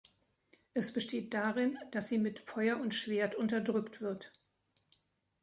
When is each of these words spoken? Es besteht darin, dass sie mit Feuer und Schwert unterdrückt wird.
Es 0.73 0.93
besteht 0.93 1.31
darin, 1.35 1.77
dass 1.91 2.09
sie 2.09 2.17
mit 2.17 2.39
Feuer 2.39 2.79
und 2.79 2.95
Schwert 2.95 3.35
unterdrückt 3.35 4.01
wird. 4.01 4.33